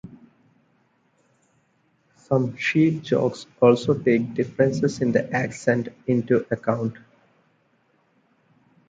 Some 2.15 2.57
sheep 2.57 3.03
jokes 3.03 3.45
also 3.61 3.93
take 3.93 4.33
differences 4.33 4.99
in 4.99 5.11
the 5.11 5.31
accent 5.31 5.89
into 6.07 6.43
account. 6.49 6.97